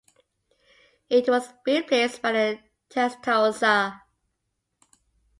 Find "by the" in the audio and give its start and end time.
2.23-2.59